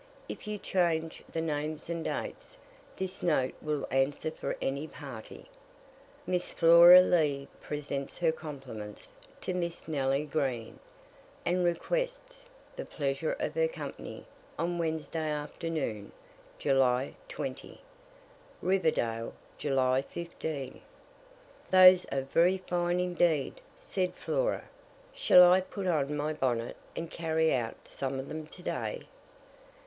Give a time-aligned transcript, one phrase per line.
[0.27, 2.57] If you change the names and dates,
[2.97, 5.45] this note will answer for any party.
[6.27, 10.79] _Miss Flora Lee presents her compliments to Miss Nellie Green,
[11.45, 12.45] and requests
[12.75, 14.25] the pleasure of her company
[14.57, 16.11] on Wednesday afternoon,
[16.57, 17.77] July 20._
[18.59, 20.81] Riverdale, July 15.
[21.69, 24.63] "Those are very fine indeed," said Flora:
[25.13, 29.01] "shall I put on my bonnet, and carry out some of them to day?"